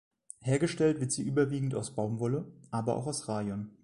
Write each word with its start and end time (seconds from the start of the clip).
Hergestellt 0.39 0.99
wird 0.99 1.11
sie 1.11 1.21
überwiegend 1.21 1.75
aus 1.75 1.93
Baumwolle, 1.93 2.51
aber 2.71 2.95
auch 2.95 3.05
aus 3.05 3.27
Rayon. 3.27 3.69